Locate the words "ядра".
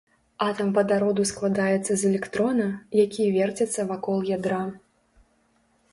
4.37-4.63